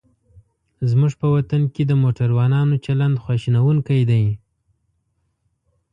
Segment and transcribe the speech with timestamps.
[0.89, 4.25] زموږ په وطن کې د موټروانانو چلند خواشینوونکی دی.